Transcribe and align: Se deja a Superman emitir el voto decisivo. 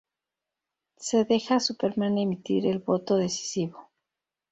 Se 0.97 1.25
deja 1.25 1.57
a 1.57 1.59
Superman 1.59 2.17
emitir 2.17 2.65
el 2.65 2.79
voto 2.79 3.17
decisivo. 3.17 3.91